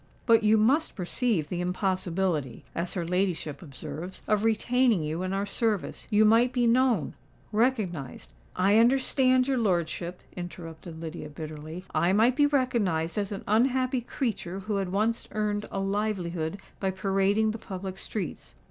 [0.25, 5.45] But you must perceive the impossibility, as her ladyship observes, of retaining you in our
[5.45, 6.07] service.
[6.09, 13.19] You might be known—recognised——" "I understand your lordship," interrupted Lydia, bitterly; "I might be recognised
[13.19, 18.55] as an unhappy creature who had once earned a livelihood by parading the public streets.